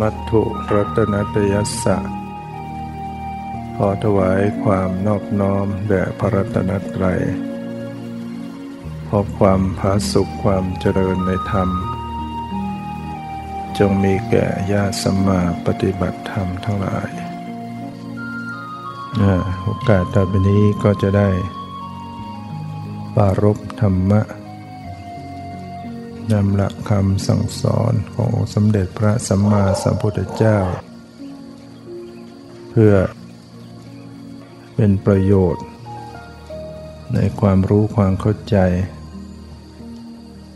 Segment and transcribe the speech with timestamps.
[0.00, 0.42] มัตถุ
[0.74, 1.98] รัตนตยัสสะ
[3.76, 7.20] ขอถวายความนอบน้อมแด่พระรัตนตรัย
[9.08, 11.68] ขอความผาสุขความเจริญในธรรม
[13.78, 17.10] จงมีแก่ญาติสมมาปฏิบัติธรรมทั้งหลาย
[19.62, 21.30] โอกาสต่อไปนี้ก็จะได้
[23.16, 24.20] ปารบธรรมะ
[26.32, 30.58] นำหลักคำสั่งสอนของสมเด็จพระสัมมาสัมพุทธเจ้า
[32.70, 32.94] เพื่อ
[34.74, 35.64] เป็นประโยชน์
[37.14, 38.56] ในความรู้ความเข้าใจ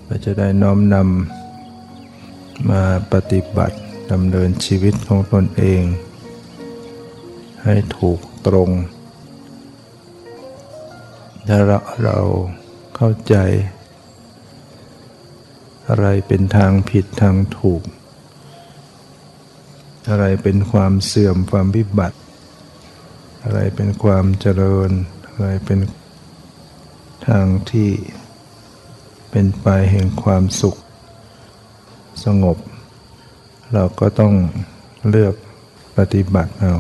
[0.07, 3.77] ก็จะได้น้อมนำมาปฏิบัติ
[4.13, 5.83] ดำเนินชีวิตของตนเอง
[7.65, 8.71] ให้ถูกตรง
[11.49, 11.59] ถ้า
[12.05, 12.19] เรา
[12.97, 13.37] เข้าใจ
[15.89, 17.83] อะไรเป็นทางผิดทางถูก
[20.09, 22.19] อะไรเป็นความเสื่อมความวิบัติ
[23.45, 24.91] อะไรเป็นความเจริญ
[25.27, 25.81] อะไรเป็น
[27.29, 27.91] ทางที่
[29.31, 30.77] เป็นไปแห่งความสุข
[32.25, 32.59] สงบ
[33.73, 34.35] เราก็ต้อง
[35.09, 35.35] เลือก
[35.97, 36.75] ปฏิบัติเอา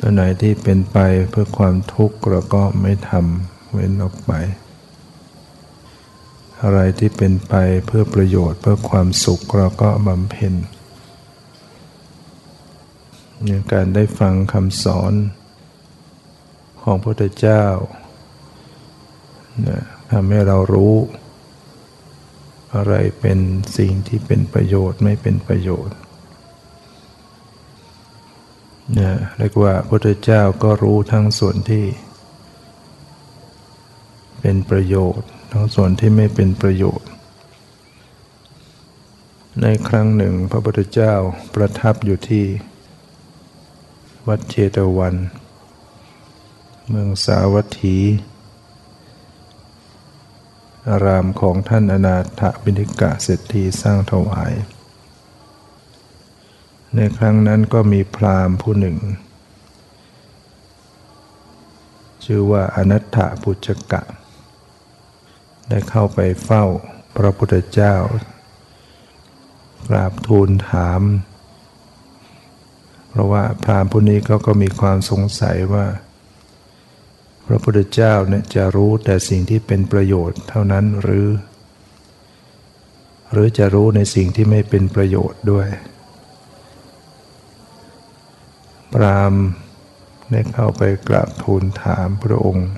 [0.00, 0.98] ตัวไหนที่เป็นไป
[1.30, 4.32] เพื่อความทุกข์เราก็ไม่ทำเว้นออกไป
[6.62, 7.54] อะไรที่เป็นไป
[7.86, 10.54] เพื่อประโยชน์เพื่อความสุขเราก็บำเพ็ญ
[13.46, 15.12] ในการได้ฟังคำสอน
[16.82, 17.64] ของพระพุทธเจ้า
[20.10, 20.94] ทำให้เรารู้
[22.74, 23.38] อะไรเป็น
[23.76, 25.96] สิ่งที่เป็นประโยชน์ไม่เป็นประโยชน์
[28.94, 31.84] เนี่ยเรียกว่าพระพุทธเจ้าก็รู้ทั้งส่วนที่
[34.44, 37.08] เป็นประโยชน์ ทั้งส่วนที่ไม่เป็นประโยชน์
[39.62, 41.14] ในครั้งหนึ่งพระพุทธเจ้า
[41.54, 42.44] ประทับอยู่ที่
[44.28, 45.14] วัดเชตวัน
[46.88, 47.96] เมืองสาวัตถี
[50.88, 54.52] อารามของท่านอนาถบิณิกะเศรษฐีสร้างถวาย
[56.94, 58.96] ในครั้งนั้นก็มีพราหมณ์ผู้หนึ่ง
[62.24, 64.02] ชื่อว่าอนัตถปุจกะ
[65.68, 66.64] ได้เข้าไปเฝ้า
[67.16, 67.94] พระพุทธเจ้า
[69.88, 71.02] กราบทูลถาม
[73.08, 75.86] เพราะว่าพราหมณ์ผู้นี้เขาก็มีความสงสัยว่า
[77.46, 81.28] พระพุทธเจ้าเนี่ยจะรู้แต่สิ่งที่เป็นประโยชน์เท่านั้นหรือ
[83.32, 85.68] หรือจะรู้ในสิ่งที่ไม่เป็นประโยชน์ด้วย
[88.92, 89.42] พราหมณ์
[90.30, 92.68] ได้เข้าไปกราบทูลถามพระองค์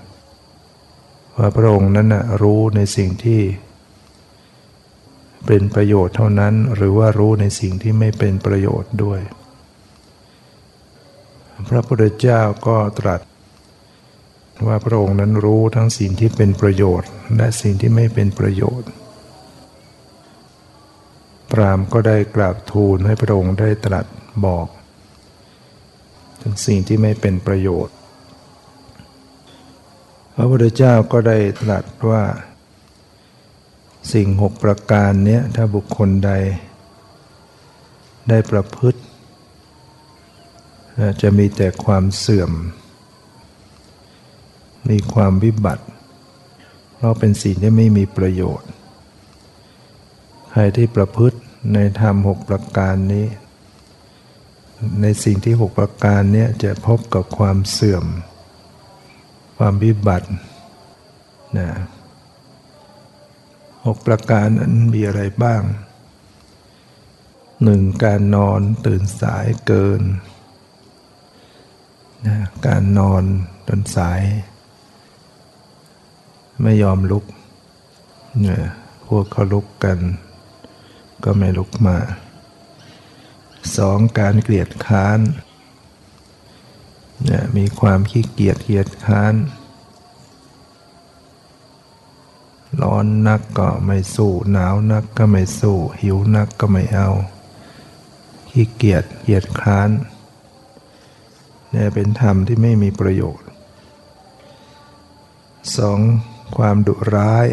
[1.36, 3.42] ว่าพระองค์นั้นนะรู้ในสิ่งที่
[5.46, 9.20] เป็นประโยชน์เท่านั้น หรือว่ารู้ในสิ่งที่ไม่เป็นประโยชน์ด้วย
[11.68, 13.20] พระพุทธเจ้าก็ตรัส
[14.66, 18.88] ว่าพระองค์นั้นรู้ทั้งสิ่งที่เป็นประโยชน์ และสิ่งที่ไม่เป็นประโยชน์
[21.52, 24.06] พรามก็ได้กราบทูลให้พระองค์ได้ตรัส
[24.46, 24.66] บอก
[26.42, 27.94] ถึงสิ่งที่ไม่เป็นประโยชน์
[30.36, 32.22] พระพุทธเจ้าก็ได้ตรัสว่า
[34.12, 36.32] สิ่งหกประการนี้ถ้าบุคคลใด
[38.28, 39.00] ได้ประพฤติ
[41.22, 42.52] จะมีแต่ความเสื่อม
[44.90, 45.84] มีความวิบัติ
[46.94, 48.70] เพราะเป็นสิ่งที่ไม่มีประโยชน์
[50.50, 51.38] ใครที่ประพฤติ
[51.74, 53.26] ในธรรมหกประการนี้
[55.02, 58.04] ในสิ่งที่หกประการนี้จะพบกับความเสื่อม
[59.56, 60.28] ความวิบัติ
[61.58, 61.68] นะ
[63.84, 65.62] หกประการนั้นมีอะไรบ้าง
[67.64, 70.02] หนึ่งการนอนตื่นสายเกิน
[72.26, 72.36] นะ
[72.66, 73.22] การนอน
[73.68, 74.22] จนสาย
[76.62, 77.24] ไม่ยอมลุก
[78.40, 78.62] เนี่ย
[79.06, 79.98] พวกเขาลุกกัน
[81.24, 81.98] ก็ไม่ลุกมา
[83.76, 85.18] สองการเกลียดค้าน
[87.28, 89.34] นี่ยมีความขี้เกียจเกียจค้าน
[92.82, 97.10] ร้อนนักก็ไม่สู้ หนาวนักก็ไม่สู้ หิวนักก็ไม่เอา
[98.50, 99.90] ขี้เกียจเกียจค้าน
[101.70, 103.48] เนี่ยเป็นธรรมที่ไม่มีประโยชน์
[105.76, 106.00] สอง
[106.56, 107.46] ความดุร้าย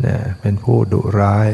[0.00, 1.50] เนี่ยเป็นผู้ดุร้าย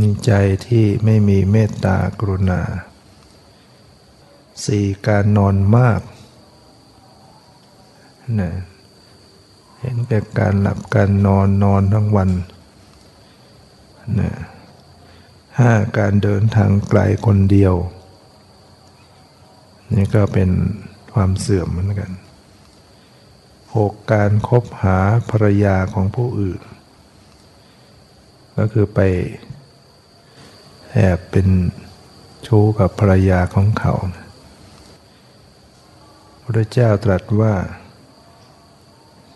[0.00, 0.32] มีใจ
[0.66, 2.62] ที่ไม่มีเมตตากรุณา
[4.64, 6.00] สี่การนอนมาก
[8.40, 8.50] นะ
[9.80, 12.30] เห็นแก่การหลับการนอนนอนทั้งวัน
[14.20, 14.30] นะ
[15.58, 17.74] ห้าการเดินทางไกลคนเดียว
[19.94, 20.50] นี่ก็เป็น
[21.14, 22.12] ความเสื่อมเหมือนกัน
[23.76, 24.98] หกการคบหา
[25.30, 26.60] ภรรยาของผู้อื่น
[28.56, 29.00] ก็คือไป
[30.92, 31.48] แอบเป็น
[32.46, 33.94] ชู้กับภรรยาของเขา
[36.46, 37.54] พระเจ้าตรัสว่า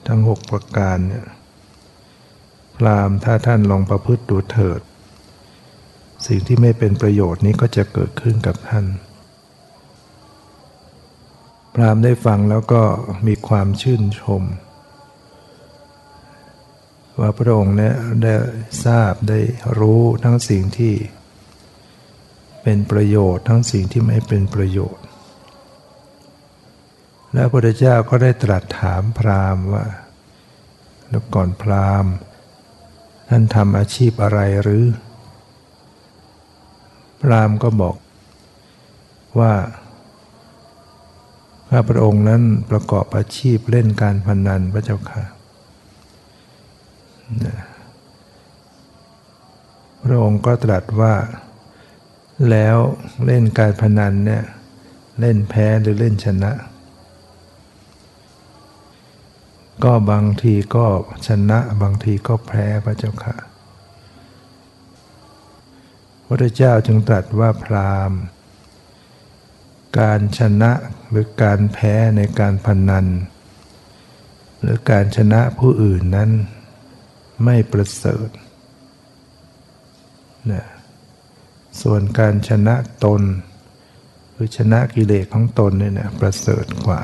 [0.06, 1.26] ทั้งหกประการเนี่ย
[2.76, 4.80] พรามถ้าท่านลองประพฤติดูเถิด
[6.26, 8.86] สิ่งที่ไม่เป็นประโยชน์นี้ก็จะเกิดขึ้นกับท่าน
[11.74, 12.82] พรามได้ฟังแล้วก็
[13.26, 14.42] มีความชื่นชม
[17.20, 18.34] ว่าพระองค์เนี่ยได้
[18.84, 19.38] ทราบได้
[19.78, 20.94] รู้ทั้งสิ่งที่
[22.62, 25.04] เป็นประโยชน์ทั้งสิ่งที่ไม่เป็นประโยชน์
[27.32, 29.84] แล้วพระพุทธเจ้าก็ได้ตรัสถามพราหมณ์ว่า
[31.08, 32.12] แล้วก่อนพราหมณ์
[33.28, 34.84] ท่านทำอาชีพอะไรหรือ
[37.20, 37.96] พราหมณ์ก็บอก
[39.38, 39.52] ว่า
[41.70, 45.22] ข้าพระองค์นั้นประกอบอาชีพเล่นการพนันพระเจ้าค่ะ
[50.04, 51.14] พระองค์ก็ตรัสว่า
[52.50, 52.76] แล้ว
[53.26, 54.44] เล่นการพนันเนี่ย
[55.20, 56.52] เล่นแพ้หรือเล่นชนะ
[59.84, 60.86] ก็บางทีก็
[61.26, 63.36] ชนะบางทีก็แพ้พระเจ้าค่ะ
[66.26, 68.20] พระเจ้าจึงตรัสว่าพราหมณ์
[69.98, 70.72] การชนะ
[71.10, 73.06] หรือการแพ้ในการพนัน
[74.60, 76.30] หรือการชนะผู้อื่นนั้น
[77.44, 78.28] ไม่ประเสริฐ
[80.50, 80.64] นะ
[81.82, 82.74] ส่วนการชนะ
[83.04, 83.22] ตน
[84.34, 87.00] คือชนะกิเลสของตนเนี่ยนะประเสริฐกว่า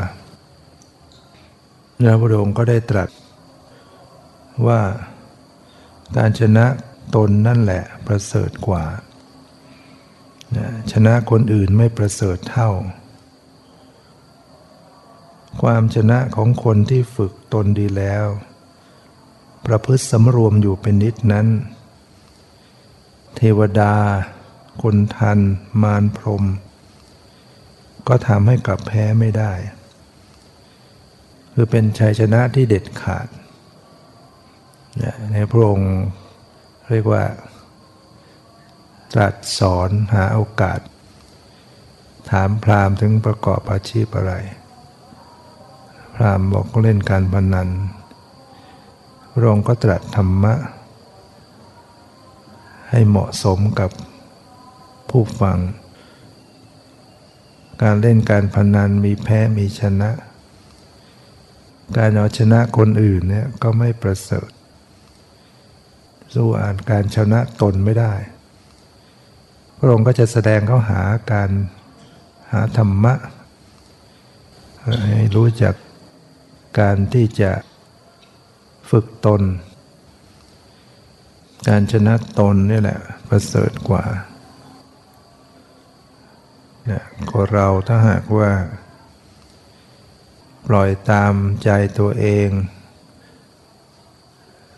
[2.20, 3.10] พระองค์ก็ได้ตรัส
[4.66, 4.80] ว่า
[6.16, 6.66] การชนะ
[7.14, 8.84] ตนนั่นแหละประเสริฐกว่า
[10.92, 12.70] ชนะคนอื่นไม่ประเสริฐเท่า
[15.62, 18.26] ความชนะของคนที่ฝึกตนดีแล้ว
[19.66, 21.46] ประพฤติสำรวมอยู่เป็นนิดนั้น
[23.36, 23.94] เทวดา
[24.82, 25.38] คนทัน
[25.82, 26.44] มารพรม
[28.08, 29.52] ก็ทำให้กลับแพ้ไม่ได้
[31.58, 33.28] คือเป็นชัยชนะที่เด็ดขาด
[35.32, 35.94] ในพระองค์
[36.90, 37.24] เรียกว่า
[39.12, 40.80] ตรัสสอนหาโอกาส
[42.30, 44.32] ถามพราหมณ์ถึงประกอบอาชีพอะไร
[46.14, 47.68] พราหมณ์บอกเล่นการพนัน
[49.32, 50.54] พระองค์ก็ตรัสธรรมะ
[52.90, 53.90] ให้เหมาะสมกับ
[55.10, 55.58] ผู้ฟัง
[57.82, 60.10] การเล่นการพนันมีแพ้มีชนะ
[61.98, 64.50] การเอาชนะคนอื่นเนี่ยก็ไม่ประเสริฐ
[66.34, 68.14] สู้อ่านการชนะตนไม่ได้
[69.78, 71.00] พระองค์ก็จะแสดงเข้าหา
[71.32, 71.50] การ
[72.52, 73.14] หาธรรมะ
[75.14, 75.74] ให้รู้จัก
[76.80, 77.52] การที่จะ
[78.90, 79.42] ฝึกตน
[81.68, 84.04] การชนะตนนี่แหละประเสริฐกว่า
[86.86, 88.50] เนี่ยคนเราถ้าหากว่า
[90.66, 92.48] ปล่อยตามใจตัวเอง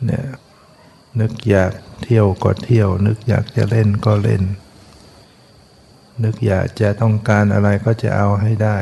[0.04, 0.26] เนี่ย
[1.20, 4.42] นึกอยากเที่ยวก็เที่ยว นึกอยากจะเล่นก็เล่น
[6.24, 8.78] นึกอยากจะต้องการอะไรก็จะเอาให้ได้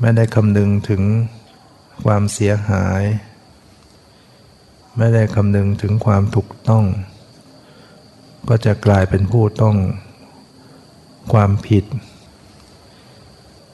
[0.00, 1.02] ไม่ได้คำนึงถึง
[2.04, 3.02] ความเสียหาย
[4.96, 6.84] ไม่ได้คำนึงถึงความถูกต้อง
[8.48, 9.76] ก็จะกลายเป็นผู้ต้อง
[11.32, 11.84] ความผิด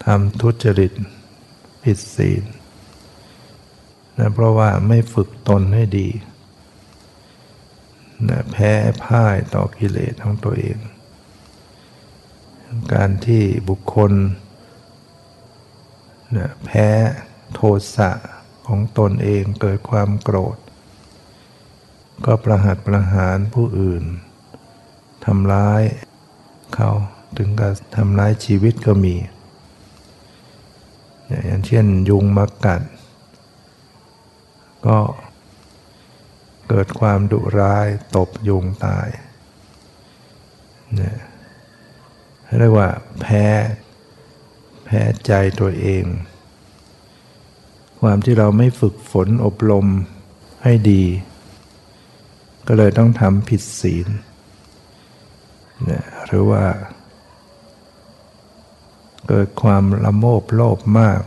[0.05, 0.93] ทำทุจริต
[1.83, 2.45] ผิดศีล
[4.19, 6.09] นะเพราะว่าไม่ฝึกตนให้ดี
[8.29, 8.73] นะแพ้
[9.05, 10.79] พ่ายต่อกิเลสของตัวเอง
[12.93, 14.13] การที่บุคคล
[16.37, 16.89] นะแพ้
[17.55, 17.61] โท
[17.97, 18.11] สะ
[18.67, 20.57] ของตนเองเกิดความโกรธ
[22.25, 24.05] ก็ประหัตประหารผู้อื่น
[25.25, 25.83] ทำร้าย
[26.75, 26.91] เขา
[27.37, 29.15] ถึงกับทำร้ายชีวิตก็มี
[31.47, 32.83] อย่างเช่นยุงมากัด
[34.87, 34.99] ก็
[36.69, 37.87] เกิดความดุร้าย
[38.17, 39.09] ตบยุงตาย
[40.95, 41.17] เนี่ย
[42.59, 42.89] เรียกว่า
[43.21, 43.47] แพ้
[44.85, 46.05] แพ้ใจตัวเอง
[48.01, 49.87] ความที่เราไม่ฝึกฝนอบรม
[50.63, 51.05] ให้ดี
[52.67, 54.09] ก็เลยต้องทำผิดศีล
[55.85, 56.65] เนี่ยหรือว่า
[59.29, 61.21] เกิดความละโมบโลภมาก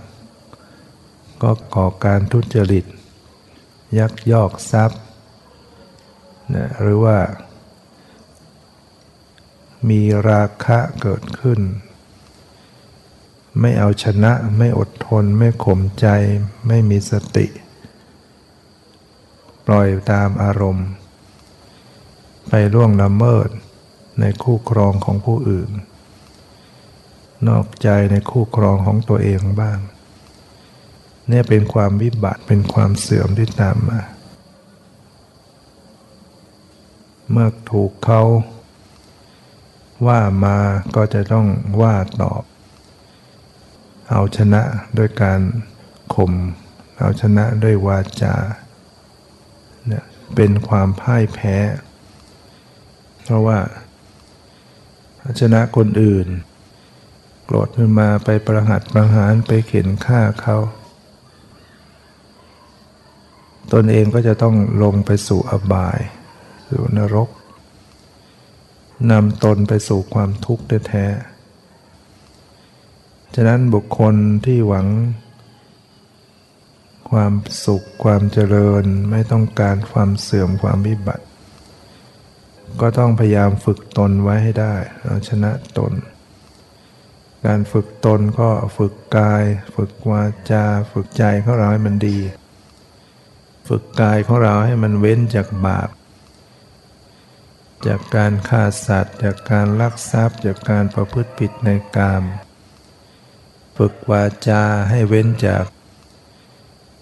[1.42, 2.86] ก็ก่อการทุจริต
[4.00, 5.02] ยักยอกทรัพย์
[6.54, 7.18] นะหรือว่า
[9.90, 11.60] มีราคะเกิดขึ้น
[13.60, 16.08] ไม่เอาชนะไม่อดทน ไม่ข่มใจ
[16.68, 17.48] ไม่มีสติ
[19.66, 20.88] ปล่อยตามอารมณ์
[22.48, 23.48] ไปล่วงละเมิด
[24.20, 25.70] ในคู่ครองของผู้อื่น
[27.48, 29.80] นอกใจในคู่ครองของตัวเองบ้าง
[31.30, 34.02] เนี่ยเป็นความวิบัติเป็นความเสื่อมที่ตามมา
[37.32, 38.24] เมื่อถูกเขา
[40.08, 40.58] ว่ามา
[40.96, 41.48] ก็จะต้อง
[41.82, 42.44] ว่าตอบ
[44.10, 44.62] เอาชนะ
[44.98, 45.42] ด้วยการ
[46.16, 46.34] ข่ม
[47.00, 48.36] เอาชนะด้วยวาจา
[49.88, 50.04] เนี่ย
[50.36, 51.58] เป็นความพ่ายแพ้
[53.24, 53.60] เพราะว่า
[55.40, 56.28] ชนะคนอื่น
[57.46, 60.58] โกรธขึ้นมาไปประหัตประหารไปเข็นฆ่าเขา
[63.74, 66.00] ตนเองก็จะต้องลงไปสู่อบาย
[66.70, 67.30] สู่นรก
[69.12, 74.88] นำตนไปสู่ความทุกข์แท้ๆฉะนั้นบุคคลที่หวัง
[77.10, 77.34] ความ
[77.66, 81.26] สุขความเจริญไม่ต้องการความเสื่อมความวิบัติ
[82.82, 85.94] ก็ต้องพยายามฝึกตนไว้ให้ได้เอาชนะตน
[87.46, 89.44] การฝึกตนก็ฝึกกาย
[89.76, 92.18] ฝึกวาจา ฝึกใจของเราให้มันดี
[93.68, 95.90] ฝึกกายของเราให้มันเว้นจากบาป
[97.88, 102.24] จากการฆ่าสัตว์ จากการลักทรัพย์ จากการประพฤติผิดในกาม
[103.78, 105.66] ฝึกวาจาให้เว้นจาก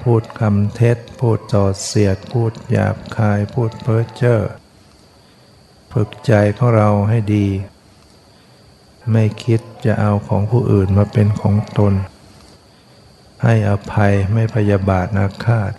[0.02, 4.40] พูดคำเท็จ พูดจอดเสียด พูดหยาบคาย พูดเพ้อเจ้อ
[5.94, 7.48] ฝึกใจของเราให้ดี
[9.12, 11.94] ไม่คิดจะเอาของผู้อื่นมาเป็นของตน
[13.44, 15.72] ให้อภัยไม่พยาบาทนาคาต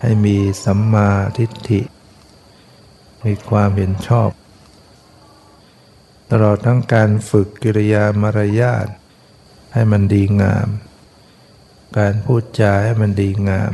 [0.00, 1.80] ให้มีสัมมาทิฏฐิ
[3.24, 4.30] มีความเห็นชอบ
[6.30, 8.86] ตลอดทั้งการฝึกกิริยามารยาท
[9.72, 10.68] ให้มันดีงาม
[11.98, 13.72] การพูดจาให้มันดีงาม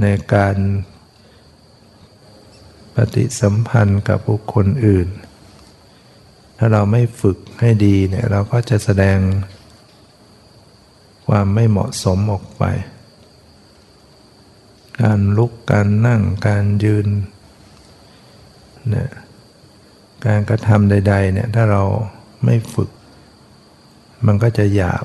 [0.00, 0.56] ในการ
[2.94, 5.08] ปฏิสัมพันธ์กับบุคคลอื่น
[6.58, 9.18] ถ้าเราไม่ฝึกให้ดีเนี่ยเราก็จะแสดง
[11.26, 12.64] ความไม่เหมาะสมออกไป
[15.02, 17.08] การลุกการนั่งการยืน
[18.90, 19.10] เนี่ย
[20.26, 21.82] การกระทำใด ๆ เนี่ยถ้าเรา
[22.44, 22.90] ไม่ฝึก
[24.26, 25.04] มันก็จะหยาบ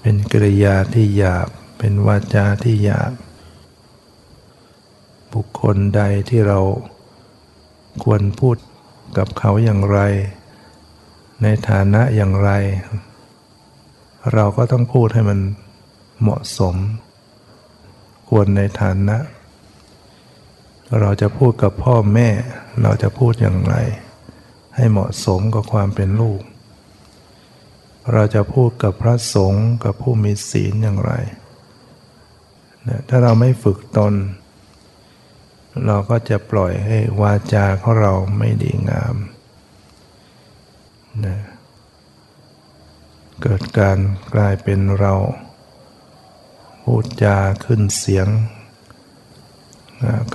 [0.00, 1.48] เป็นกริยาที่หยาบ
[1.78, 3.12] เป็นวาจาที่หยาบ
[5.34, 6.60] บุคคลใดที่เรา
[8.04, 8.56] ควรพูด
[9.18, 9.98] กับเขาอย่างไร
[11.42, 12.50] ในฐานะอย่างไร
[14.32, 15.40] เราก็ต้องพูดให้มัน
[16.20, 16.76] เหมาะสม
[18.28, 19.16] ควรในฐานะ
[21.00, 22.28] เราจะพูดกับพ่อแม่
[22.82, 23.74] เราจะพูดอย่างไร
[24.76, 26.42] ให้เหมาะสมกับความเป็นลูก
[28.12, 31.12] เราจะพูดกับพระสงฆ์กับผู้มีศีลอย่างไร
[33.08, 34.14] ถ้าเราไม่ฝึกตน
[35.86, 39.16] เราก็จะปล่อยให้วาจาของเราไม่ดีงาม
[41.24, 41.36] นะ
[43.42, 43.98] เกิดการ
[44.34, 45.14] กลายเป็นเรา
[46.82, 48.28] พูดจาขึ้นเสียง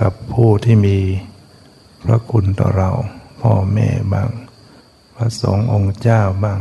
[0.00, 0.98] กับผู้ที่มี
[2.04, 2.90] พระคุณต่อเรา
[3.40, 4.30] พ่อแม่บ้าง
[5.14, 6.60] พระสงฆ์องค์เจ้าบ้าง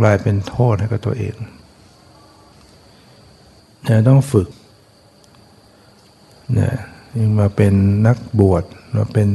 [0.00, 1.36] กลายเป็นโทษให้กับตัวเอง
[3.84, 4.48] เนี่ยต้องฝึก
[6.52, 6.74] เนี่ย
[7.18, 7.74] ยังมาเป็น
[8.06, 8.64] นักบวช
[8.96, 9.28] มาเป็น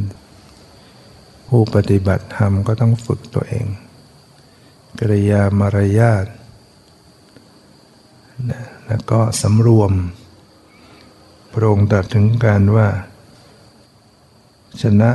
[1.48, 3.66] ผู้ปฏิบัติธรรมก็ต้องฝึกตัวเอง
[5.00, 6.26] กริยามารยาท
[8.50, 9.92] นะแล้วก็สำรวม
[11.54, 12.88] พระองค์ตรัสถึงการว่า
[14.82, 15.12] ชนะ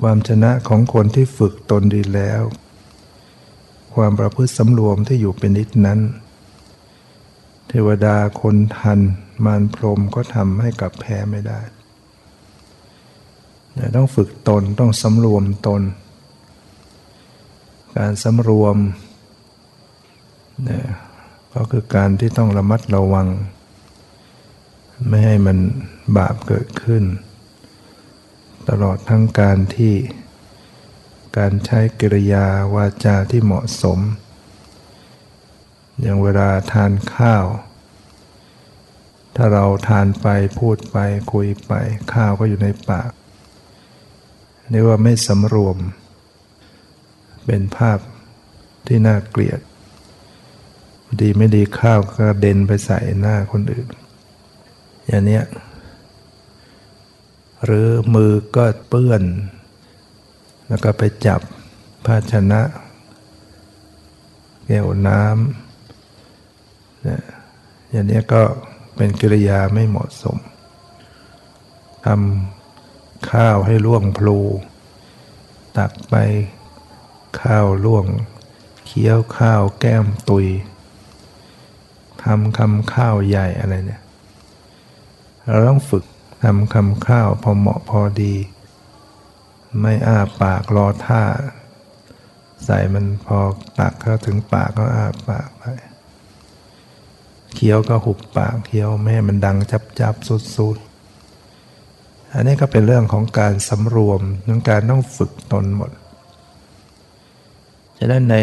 [0.00, 2.42] ความชนะของคนที่ฝึกตนดีแล้ว
[3.94, 6.00] ความประพฤติสำรวมที่อยู่เป็นนิดนั้น
[7.74, 9.00] เทวดาคนทัน
[9.44, 11.60] มารพรมก็ทำให้กับแพ้ไม่ได้
[13.96, 15.82] ต้องฝึกตนต้องสำรวมตน
[17.96, 18.76] การสำรวม
[20.64, 20.84] เนี่ย
[21.54, 23.28] ก็คือการที่ต้องระมัดระวัง
[25.08, 25.58] ไม่ให้มัน
[26.16, 27.04] บาปเกิดขึ้น
[28.68, 29.94] ตลอดทั้งการที่
[31.38, 33.98] การใช้กิริยาวาจาที่เหมาะสม
[36.02, 37.44] อย่างเวลาทานข้าว
[39.36, 40.28] ถ้าเราทานไป
[40.58, 40.98] พูดไป
[41.32, 41.72] คุยไป
[42.12, 43.10] ข้าวก็อยู่ในปาก
[44.70, 45.76] เรียกว่าไม่สำรวม
[47.46, 47.98] เป็นภาพ
[48.86, 49.60] ที่น่าเกลียด
[51.20, 53.86] ดีไม่ดีข้าวก็เด่นไปใส่หน้าคนอื่น
[55.06, 55.40] อย่างนี้
[57.64, 59.22] หรือมือก็เปื้อน
[60.68, 61.40] แล้วก็ไปจับ
[62.06, 62.62] ภาชนะ
[64.66, 65.61] แก้วน้ำ
[67.92, 68.42] อย่างนี้ก็
[68.96, 70.36] เป็นกิริยาไม่เหมาะสม
[72.06, 74.38] ทำข้าวให้ล่วงพลู
[75.78, 76.14] ตักไป
[77.40, 78.06] ข้าวล่วง
[78.86, 80.46] เคี้ยวข้าวแก้มตุย
[82.22, 84.02] ทำคำข้าวใหญ่อะไรเนี่ย
[85.46, 86.04] เราต้องฝึก
[86.42, 88.34] ทำคำข้าวพอเหมาะพอดี
[89.80, 91.22] ไม่อ้าปากรอท่า
[92.64, 93.38] ใส่มันพอ
[93.78, 95.64] ตักเข้าถึงปากก็อ้าปากไป
[97.54, 100.78] เคี้ยวก็หุบปากเคี้ยวแม่มันดังจับจับสุดสุด
[102.34, 105.90] อันนี้ก็เป็นเรื่องของการสำรวมเรื่องการต้องฝึกตนหมด
[107.98, 108.36] ฉะนั้นใน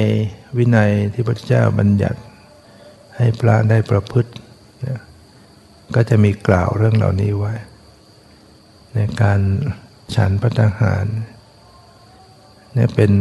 [0.57, 2.19] วินัยที่พระเจ้าบัญญัติ
[3.17, 4.31] ให้พระได้ประพฤติ
[5.95, 7.53] ก็จะมีกล่าวเรื่องเหล่านี้ไว้
[8.95, 9.39] ในการ
[10.15, 11.05] ฉันพัฒหาร
[12.77, 13.13] นี่เป็น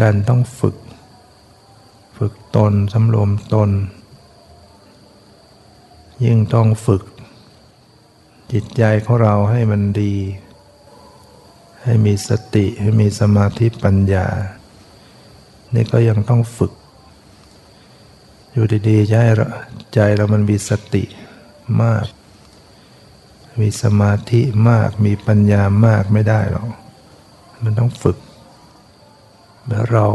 [0.00, 0.76] การต้องฝึก
[2.18, 3.70] ฝึกตนสำรวมตน
[6.24, 7.02] ยิ่งต้องฝึก
[8.52, 10.14] จิตใจของเราให้มันดี
[11.84, 14.26] ให้มีสติให้มีสมาธิปัญญา
[15.74, 16.72] นี่ก็ยังต้องฝึก
[18.52, 19.14] อยู่ดีๆใจ
[19.94, 21.04] ใจเรามันมีสติ
[21.82, 22.06] มาก
[23.60, 26.68] มีสมาธิมาก มีปัญญามากไม่ได้หรอก
[27.62, 28.18] มันต้องฝึก
[29.68, 30.06] แล้วเรา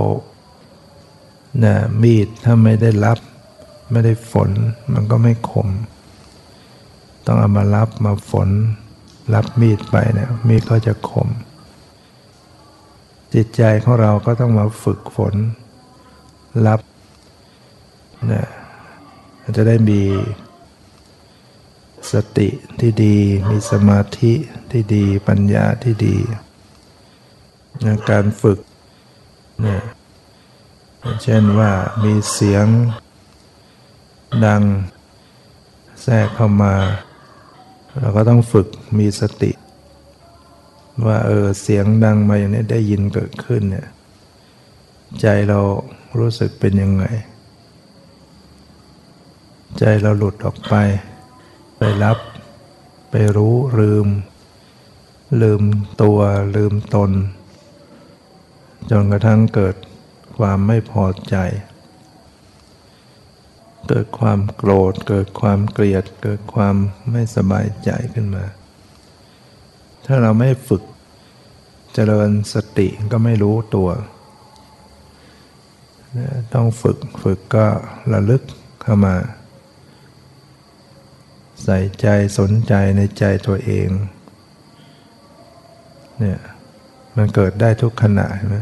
[1.63, 3.19] นี่ยมีดถ้าไม่ได้รับ
[3.91, 4.49] ไม่ได้ฝน
[4.93, 5.67] มันก็ไม่คม
[7.25, 8.49] ต้องเอามารับมาฝน
[9.33, 11.27] รับมีดไปเนี่ยมีดก็จะคม
[13.33, 15.35] จิตใจของเราก็ต้องมาฝึกฝน
[16.67, 16.79] รับ
[18.31, 18.45] นะ
[19.55, 20.01] จะได้มี
[22.11, 23.17] สติที่ดี
[23.49, 24.33] มีสมาธิ
[24.71, 26.17] ที่ดี ปัญญาที่ดี
[27.85, 28.59] นะการฝึก
[29.65, 29.77] นะ
[31.23, 31.71] เช่นว่า
[32.03, 32.67] มีเสียง
[34.45, 34.63] ดัง
[36.01, 36.73] แทรกเข้ามา
[37.99, 38.67] เราก็ต้องฝึก
[38.99, 39.51] มีสติ
[41.05, 43.87] ว่าเออเสียงดังมาอย่างนี้ได้ยินเกิดขึ้นเนี่ย
[45.21, 45.59] ใจเรา
[46.19, 47.05] รู้สึกเป็นยังไง
[49.79, 50.73] ใจเราหลุดออกไป
[51.77, 52.17] ไปรับ
[53.11, 54.07] ไปรู้ลืม
[55.41, 55.61] ลืม
[56.01, 56.19] ตัว
[56.55, 57.11] ลืมตน
[58.91, 59.75] จนกระทั่งเกิด
[60.37, 61.35] ความไม่พอใจ
[63.87, 66.75] เกิดความโกรธ เกิดความเกลียด เกิดความ
[67.11, 68.45] ไม่สบายใจขึ้นมา
[70.05, 70.83] ถ้าเราไม่ฝึก
[71.93, 73.89] เจริญสติก็ไม่รู้ตัว
[76.53, 77.65] ต้องฝึกฝึกก็
[78.13, 78.43] ระลึก
[78.81, 79.15] เข้ามา
[81.63, 82.07] ใส่ใจ
[82.39, 83.89] สนใจในใจตัวเอง
[86.19, 86.39] เนี่ย
[87.15, 88.57] มันเกิดได้ทุกขณะใช่ไหม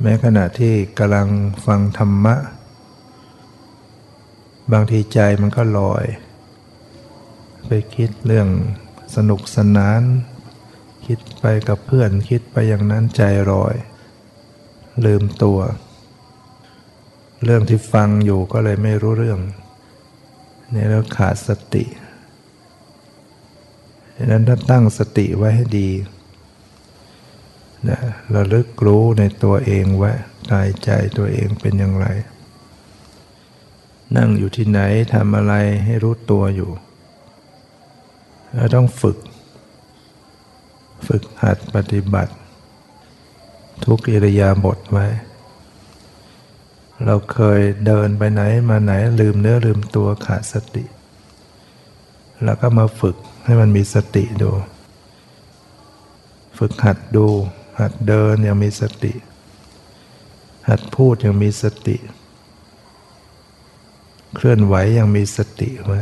[0.00, 1.28] แม้ขณะที่กำลัง
[1.66, 2.34] ฟังธรรมะ
[4.72, 6.04] บางทีใจมันก็ลอย
[7.66, 8.48] ไปคิดเรื่อง
[9.16, 10.02] สนุกสนาน
[11.06, 13.74] คิดไปกับเพื่อนคิดไปอย่างนั้นใจลอย
[15.04, 15.58] ลืมตัว
[17.44, 19.40] เรื่องที่ฟังอยู่ก็เลยไม่รู้เรื่อง
[20.74, 21.84] นี่แล้วขาดสติ
[24.16, 25.90] ดังนั้นถ้าตั้งสติไว้ให้ดี
[27.88, 27.98] นะ
[28.34, 30.12] ระลึกรู้ในตัวเองไว้
[30.50, 32.06] กายใจตัวเองเป็นอย่างไร
[34.14, 34.80] นั่งอยู่ที่ไหน
[35.14, 36.70] ทำอะไรให้รู้ตัวอยู่
[38.54, 39.18] เราต้องฝึก
[41.06, 42.32] ฝึกหัดปฏิบัติ
[43.84, 45.06] ทุกอิริยาบถไว้
[47.04, 50.84] เราเคยเดินไปไหนมาไหนลืมเนื้อลืมตัวขาดสติ
[52.44, 54.50] แล้วก็มาฝึกให้มันมีสติดู
[56.58, 57.26] ฝึกหัดดู
[57.80, 59.12] หัดเดินอย่างมีสติ
[60.68, 61.96] หัดพูดอย่างมีสติ
[64.36, 66.00] เคลื่อนไหวย่างมีสติไว้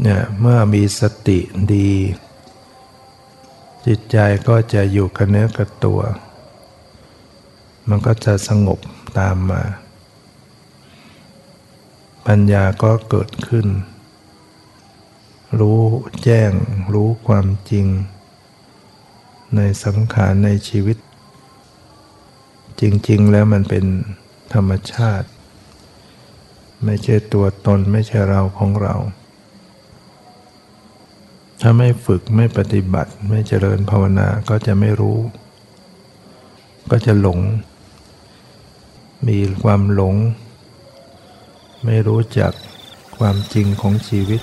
[0.00, 1.38] เนี่ยเมื่อมีสติ
[1.74, 1.92] ดี
[3.86, 4.16] จิตใจ
[4.48, 6.00] ก็จะอยู่กับเนื้อกับตัว
[7.88, 8.78] มันก็จะสงบ
[9.18, 9.62] ตามมา
[12.26, 13.66] ปัญญาก็เกิดขึ้น
[15.60, 15.80] รู้
[16.22, 16.50] แจ้ง
[16.94, 17.86] รู้ความจริง
[19.56, 20.98] ในสังขารในชีวิต
[22.80, 23.84] จริง ๆ แล้วมันเป็น
[24.54, 25.28] ธรรมชาติ
[26.84, 28.94] ไม่ใช่ตัวตนไม่ใช่เราของเรา
[31.60, 35.18] ถ้าไม่ฝึกไม่ปฏิบัติไม่เจริญภาวนาก็จะไม่รู้
[36.90, 37.40] ก็จะหลง
[39.28, 40.14] มีความหลง
[41.84, 42.52] ไม่รู้จัก
[43.16, 44.40] ความจริงของชีวิต